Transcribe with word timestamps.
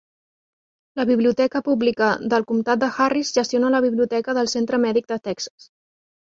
La 0.99 1.03
Biblioteca 1.09 1.61
Pública 1.67 2.07
del 2.35 2.45
Comtat 2.53 2.81
de 2.85 2.89
Harris 3.05 3.33
gestiona 3.37 3.71
la 3.77 3.83
Biblioteca 3.87 4.37
del 4.39 4.51
Centre 4.55 4.81
Mèdic 4.89 5.13
de 5.15 5.21
Texas. 5.31 5.71